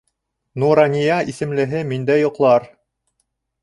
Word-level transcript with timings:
Нурания 0.63 1.19
исемлеһе 1.35 1.85
миндә 1.93 2.19
йоҡлар. 2.25 2.71